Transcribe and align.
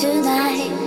tonight. 0.00 0.81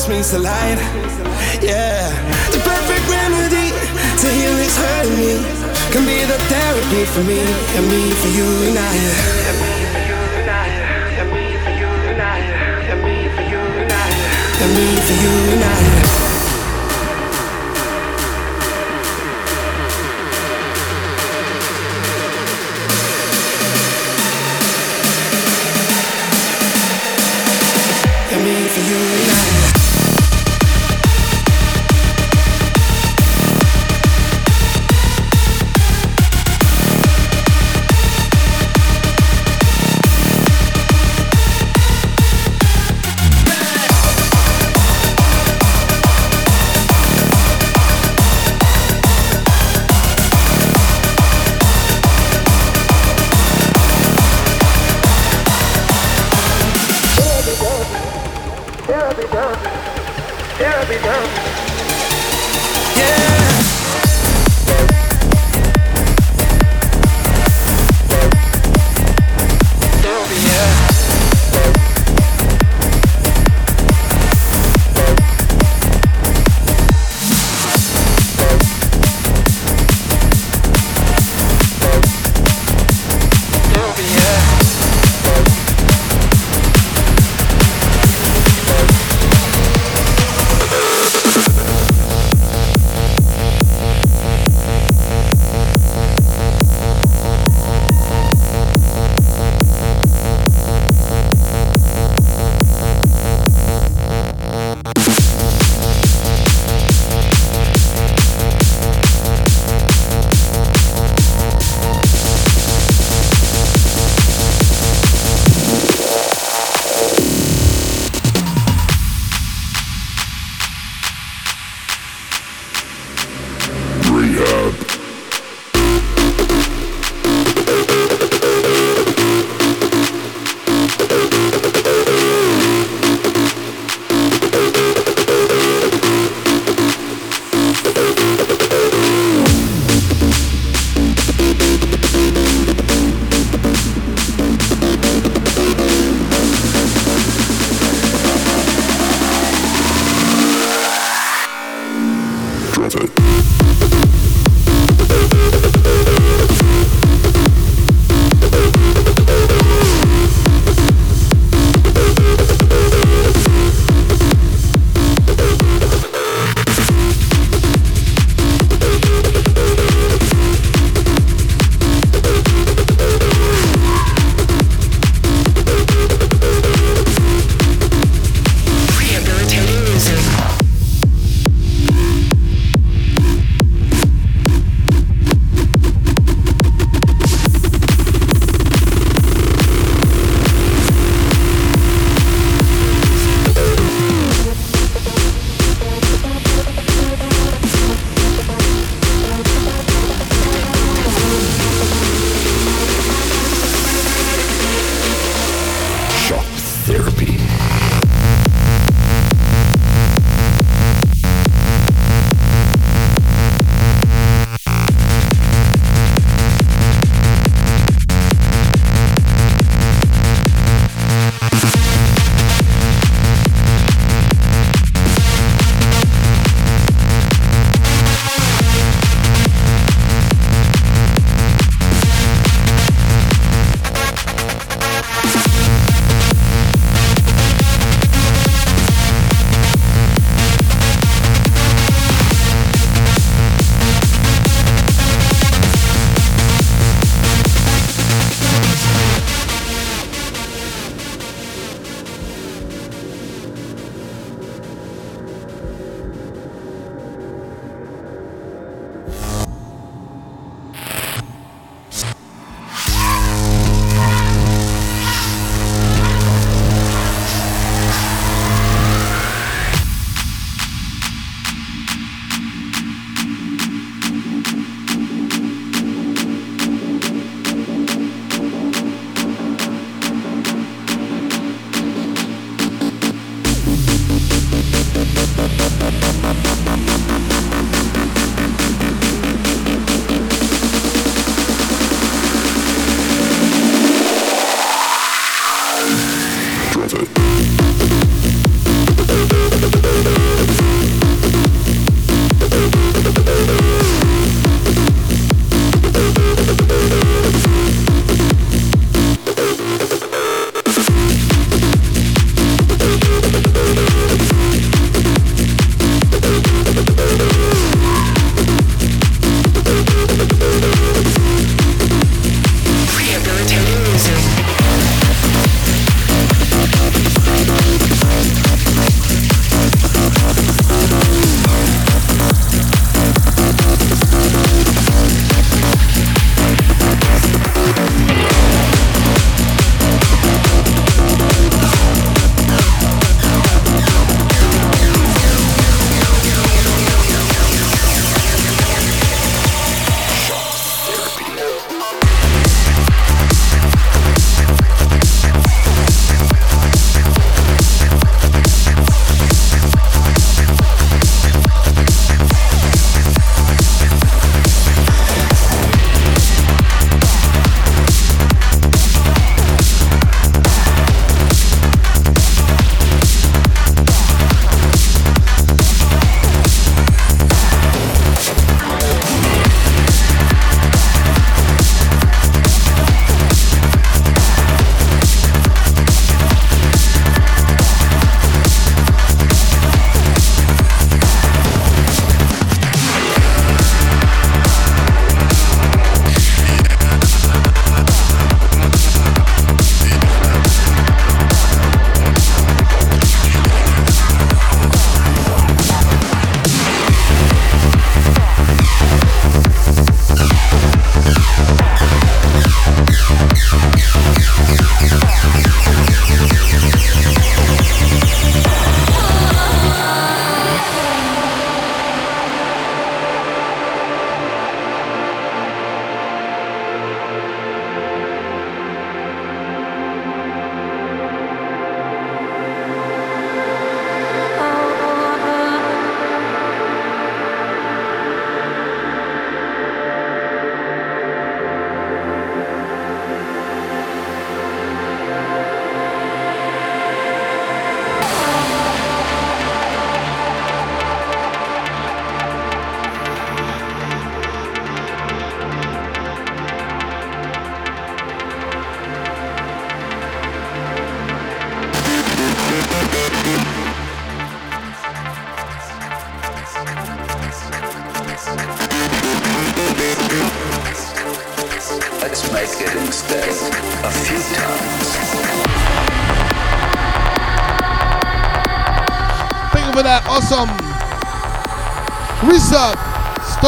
darkness 0.00 0.08
means 0.08 0.30
the 0.30 0.38
light. 0.38 0.78
Yeah, 1.62 2.08
the 2.50 2.58
perfect 2.58 3.04
remedy 3.08 3.70
to 4.20 4.28
heal 4.28 4.56
is 4.58 4.76
hurting 4.76 5.16
me 5.16 5.32
can 5.92 6.06
be 6.06 6.24
the 6.24 6.38
therapy 6.48 7.04
for 7.04 7.22
me 7.24 7.40
and 7.40 7.86
me 7.88 8.10
for 8.12 8.28
you 8.28 8.46
and 8.68 8.78
I. 8.78 8.94
And 9.48 9.58
me 9.60 9.72
for 9.92 10.02
you 10.08 10.20
and 10.40 10.50
I. 10.50 10.68
And 11.20 11.30
me 11.32 11.46
for 11.64 11.72
you 11.72 11.88
and 12.10 12.20
I. 12.20 12.38
And 14.62 14.72
me 14.74 14.96
for 15.00 15.16
you 15.22 15.52
and 15.52 15.64
I. 15.64 16.19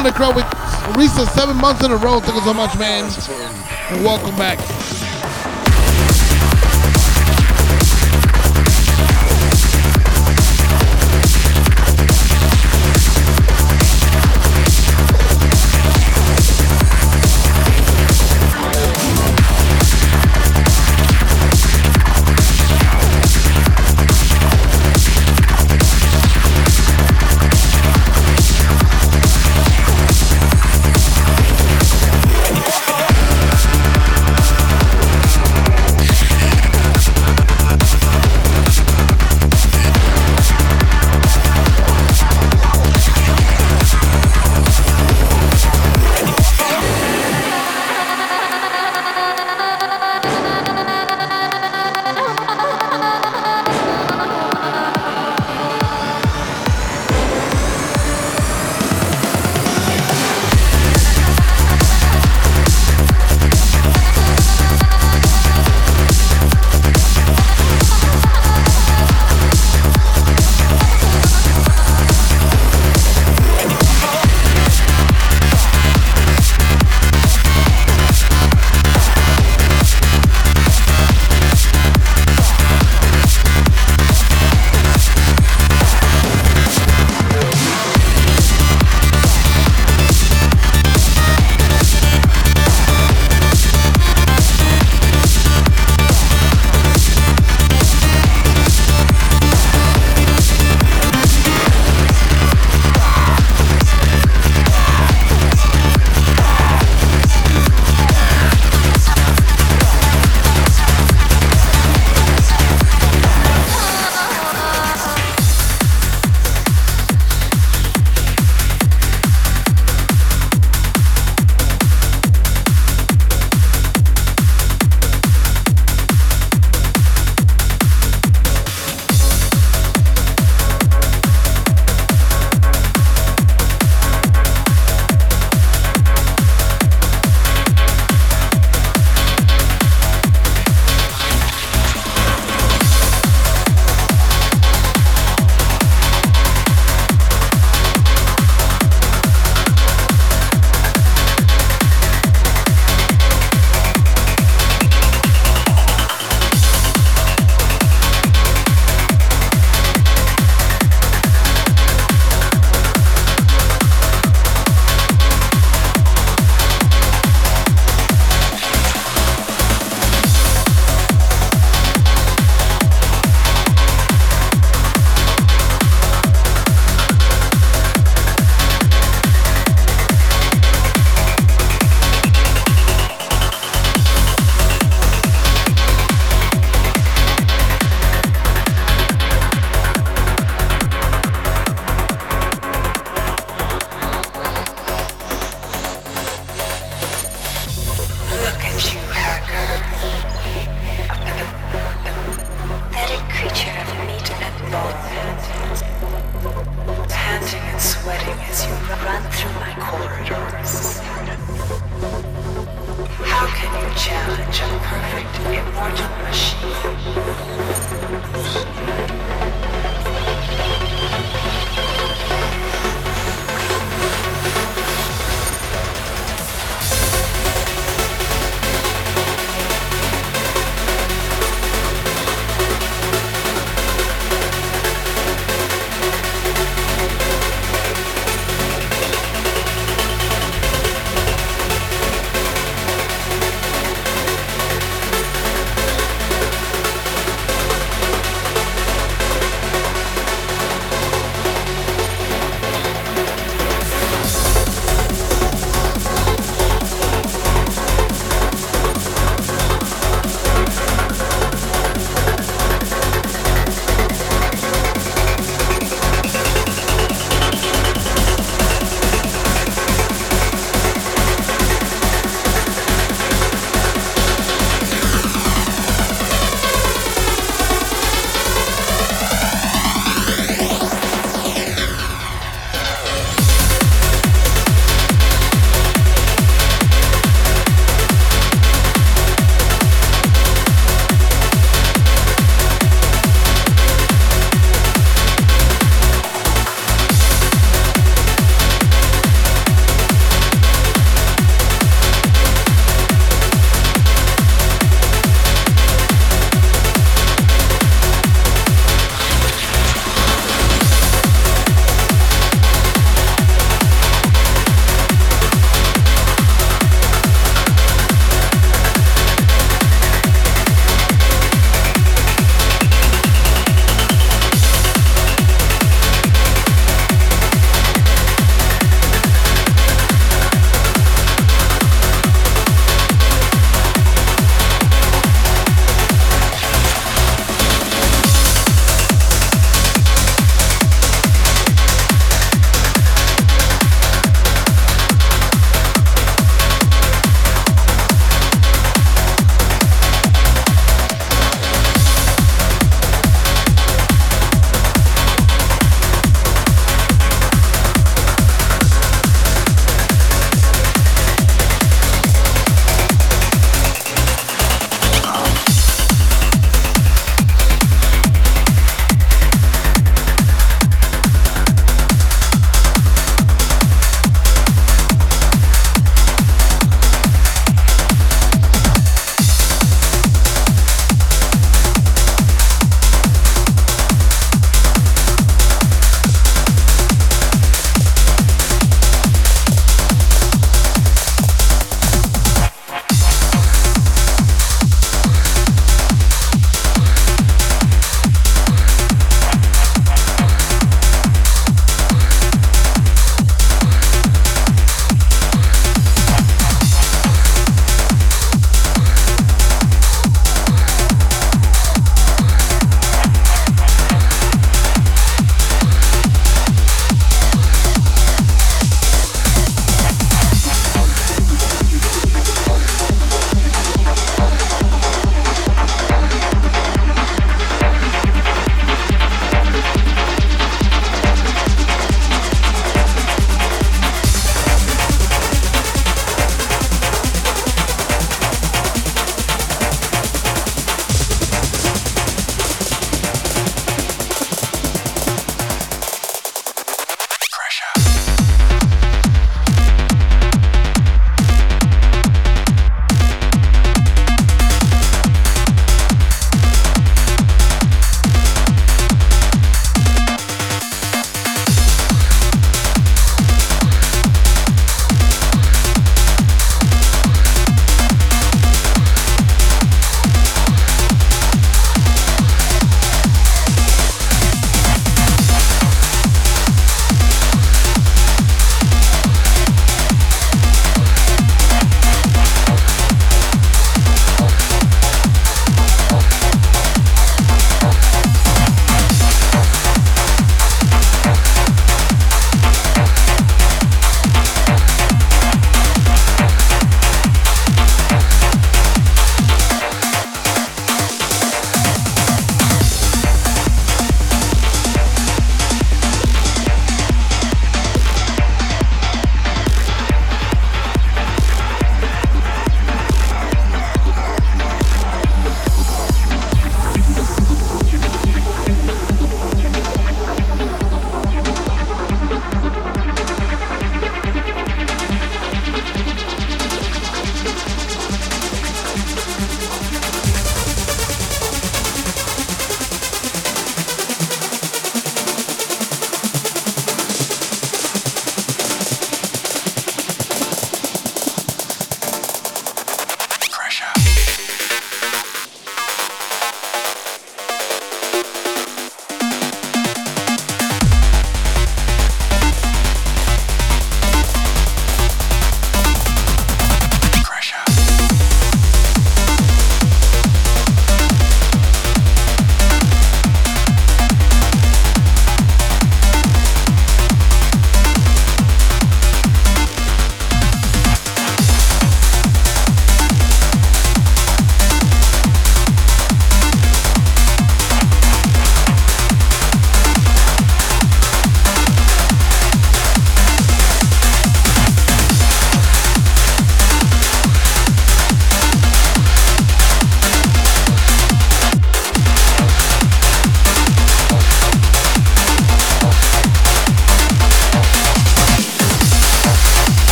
Thunder 0.00 0.16
Crow 0.16 0.34
with 0.34 0.46
Risa 0.96 1.26
seven 1.28 1.58
months 1.58 1.84
in 1.84 1.90
a 1.90 1.96
row. 1.96 2.20
Thank 2.20 2.36
you 2.36 2.40
so 2.40 2.54
much, 2.54 2.74
man. 2.78 3.04
And 3.90 4.02
welcome 4.02 4.34
back. 4.34 4.69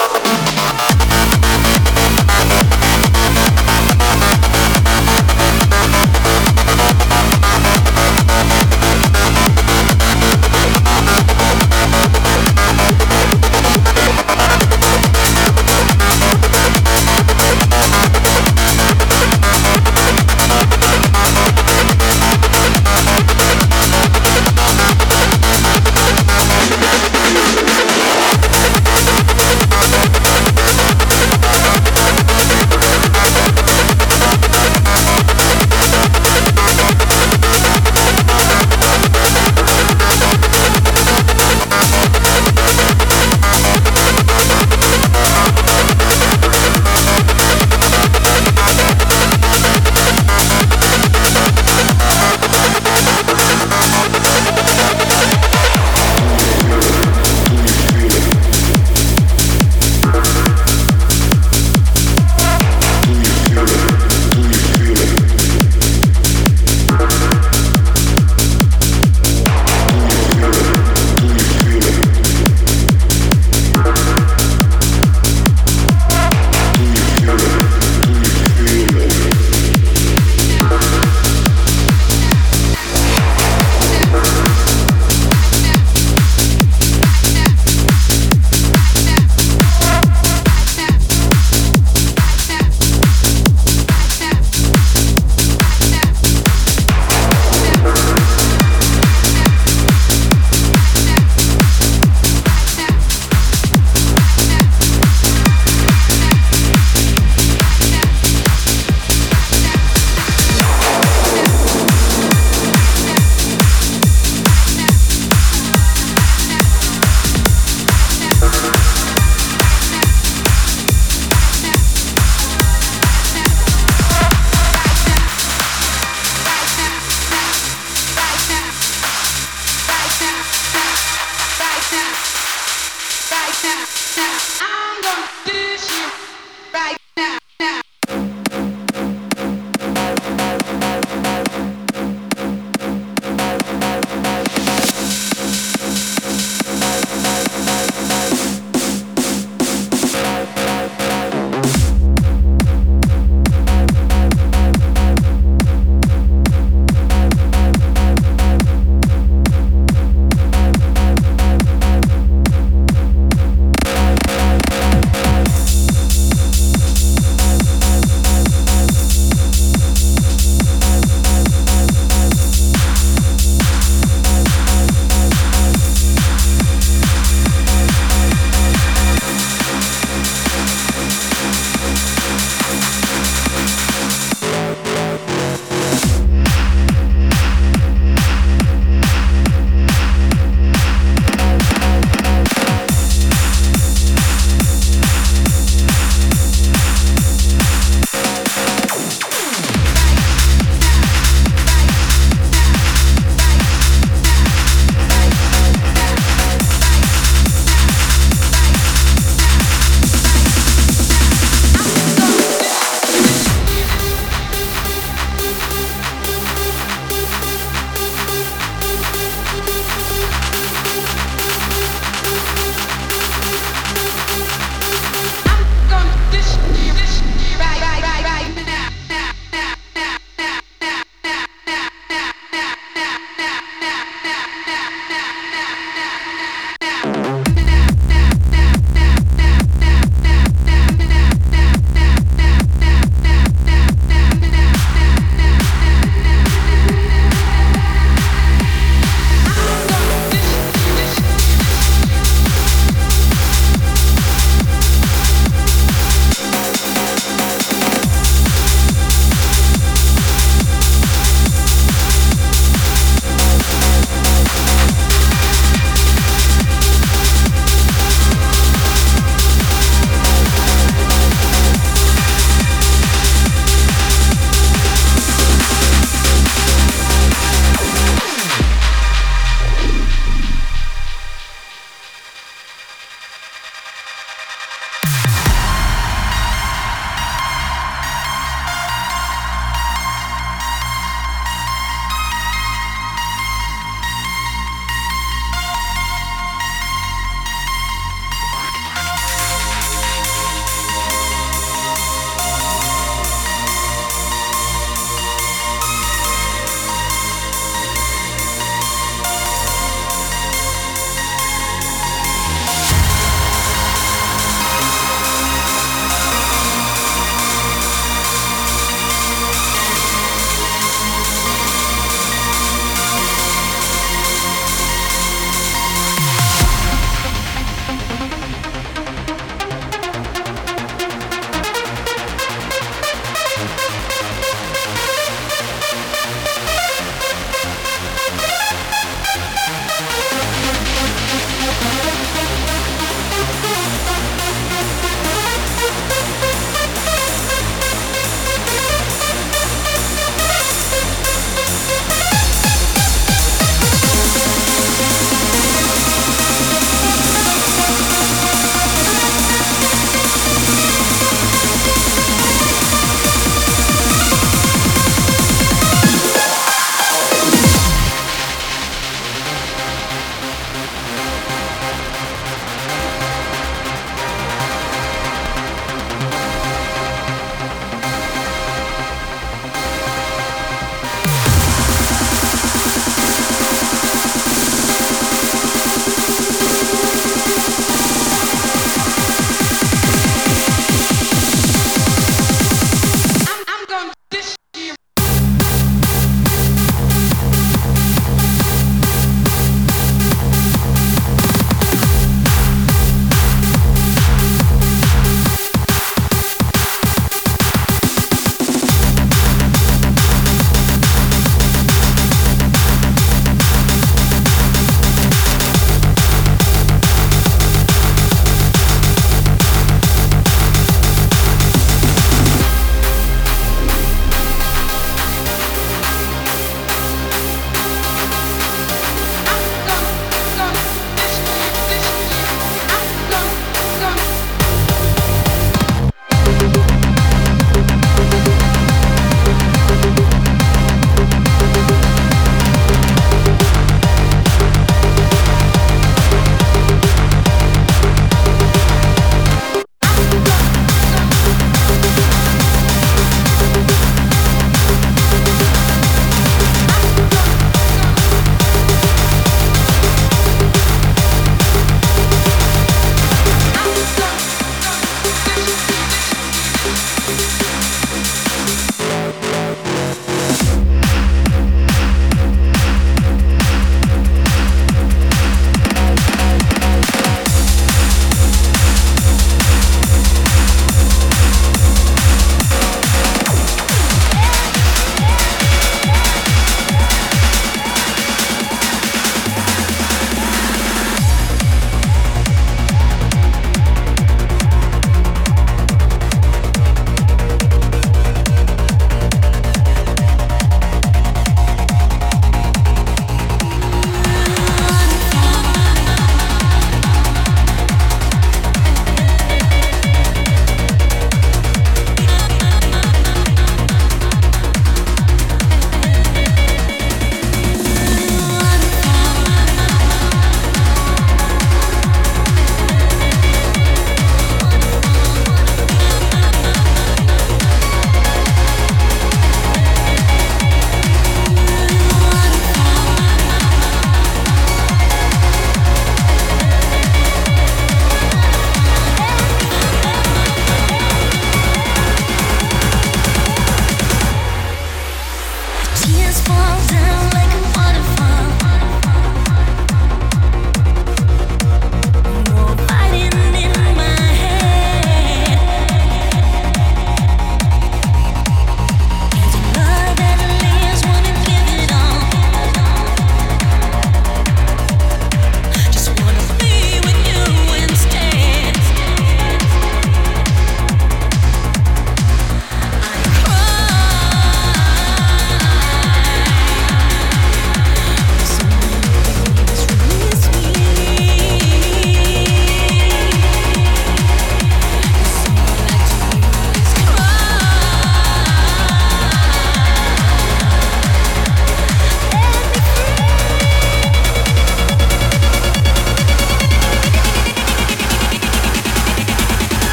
Bye. 0.00 0.39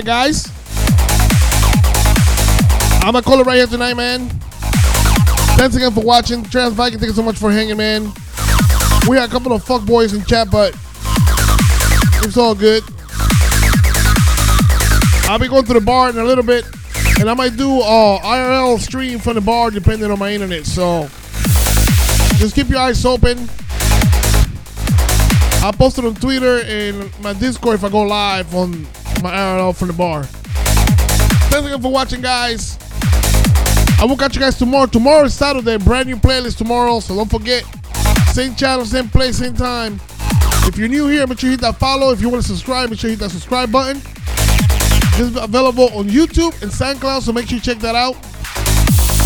Right, 0.00 0.06
guys. 0.06 0.50
I'm 3.02 3.12
gonna 3.12 3.22
call 3.22 3.40
it 3.40 3.46
right 3.46 3.56
here 3.56 3.66
tonight, 3.66 3.94
man. 3.94 4.28
Thanks 5.58 5.76
again 5.76 5.92
for 5.92 6.02
watching. 6.02 6.42
Trans 6.44 6.74
Viking, 6.74 6.98
thank 6.98 7.08
you 7.08 7.14
so 7.14 7.22
much 7.22 7.36
for 7.36 7.50
hanging, 7.50 7.76
man. 7.76 8.12
We 9.08 9.16
had 9.16 9.28
a 9.28 9.32
couple 9.32 9.52
of 9.52 9.62
fuck 9.64 9.84
boys 9.84 10.14
in 10.14 10.24
chat, 10.24 10.50
but 10.50 10.74
it's 12.22 12.36
all 12.36 12.54
good. 12.54 12.82
I'll 15.28 15.38
be 15.38 15.48
going 15.48 15.64
to 15.64 15.74
the 15.74 15.82
bar 15.84 16.10
in 16.10 16.18
a 16.18 16.24
little 16.24 16.44
bit, 16.44 16.64
and 17.18 17.28
I 17.28 17.34
might 17.34 17.56
do 17.56 17.80
uh 17.80 18.20
IRL 18.20 18.78
stream 18.78 19.18
from 19.18 19.34
the 19.34 19.40
bar 19.42 19.70
depending 19.70 20.10
on 20.10 20.18
my 20.18 20.32
internet. 20.32 20.64
So 20.64 21.08
just 22.38 22.54
keep 22.54 22.68
your 22.68 22.78
eyes 22.78 23.04
open. 23.04 23.48
I'll 25.62 25.74
post 25.74 25.98
it 25.98 26.06
on 26.06 26.14
Twitter 26.14 26.62
and 26.62 27.20
my 27.20 27.34
Discord 27.34 27.74
if 27.74 27.84
I 27.84 27.90
go 27.90 28.02
live 28.02 28.54
on 28.54 28.86
my 29.22 29.32
IRL 29.32 29.76
from 29.76 29.88
the 29.88 29.94
bar. 29.94 30.24
Thanks 30.24 31.66
again 31.66 31.82
for 31.82 31.90
watching, 31.90 32.20
guys. 32.20 32.78
I 34.00 34.06
will 34.08 34.16
catch 34.16 34.34
you 34.34 34.40
guys 34.40 34.56
tomorrow. 34.56 34.86
Tomorrow 34.86 35.24
is 35.24 35.34
Saturday, 35.34 35.76
brand 35.76 36.08
new 36.08 36.16
playlist 36.16 36.56
tomorrow, 36.56 37.00
so 37.00 37.14
don't 37.14 37.30
forget. 37.30 37.64
Same 38.32 38.54
channel, 38.54 38.84
same 38.84 39.08
place, 39.08 39.38
same 39.38 39.54
time. 39.54 40.00
If 40.66 40.78
you're 40.78 40.88
new 40.88 41.08
here, 41.08 41.26
make 41.26 41.38
sure 41.38 41.48
you 41.48 41.56
hit 41.56 41.60
that 41.62 41.76
follow. 41.76 42.12
If 42.12 42.20
you 42.20 42.28
want 42.28 42.42
to 42.42 42.48
subscribe, 42.48 42.90
make 42.90 42.98
sure 42.98 43.10
you 43.10 43.16
hit 43.16 43.22
that 43.24 43.30
subscribe 43.30 43.70
button. 43.70 44.00
This 45.18 45.32
is 45.32 45.36
available 45.36 45.90
on 45.98 46.08
YouTube 46.08 46.60
and 46.62 46.70
SoundCloud, 46.70 47.22
so 47.22 47.32
make 47.32 47.48
sure 47.48 47.56
you 47.56 47.62
check 47.62 47.78
that 47.78 47.94
out. 47.94 48.14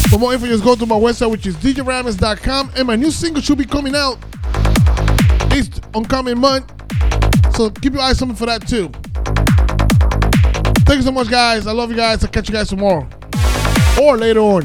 For 0.08 0.18
more 0.18 0.32
info, 0.32 0.46
just 0.46 0.64
go 0.64 0.74
to 0.74 0.86
my 0.86 0.96
website, 0.96 1.30
which 1.30 1.46
is 1.46 1.56
djaramis.com. 1.56 2.72
And 2.76 2.86
my 2.86 2.96
new 2.96 3.10
single 3.10 3.42
should 3.42 3.58
be 3.58 3.64
coming 3.64 3.94
out 3.94 4.18
this 5.50 5.70
oncoming 5.94 6.38
month. 6.38 6.72
So 7.54 7.70
keep 7.70 7.92
your 7.92 8.02
eyes 8.02 8.20
open 8.22 8.34
for 8.34 8.46
that 8.46 8.66
too. 8.66 8.90
Thank 10.94 11.02
you 11.02 11.10
so 11.10 11.12
much, 11.12 11.28
guys. 11.28 11.66
I 11.66 11.72
love 11.72 11.90
you 11.90 11.96
guys. 11.96 12.22
I'll 12.22 12.30
catch 12.30 12.48
you 12.48 12.52
guys 12.52 12.68
tomorrow 12.68 13.04
or 14.00 14.16
later 14.16 14.38
on. 14.38 14.64